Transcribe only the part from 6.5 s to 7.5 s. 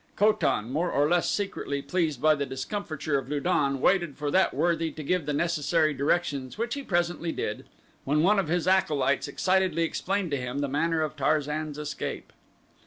which he presently